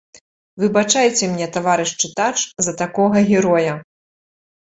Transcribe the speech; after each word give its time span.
Выбачайце 0.61 1.23
мне, 1.33 1.47
таварыш 1.57 1.91
чытач, 2.03 2.33
за 2.67 2.73
такога 2.81 3.17
героя. 3.31 3.73